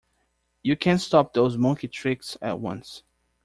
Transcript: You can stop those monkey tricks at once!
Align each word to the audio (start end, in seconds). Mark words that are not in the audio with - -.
You 0.63 0.75
can 0.77 0.97
stop 0.97 1.31
those 1.31 1.57
monkey 1.59 1.87
tricks 1.87 2.35
at 2.41 2.59
once! 2.59 3.03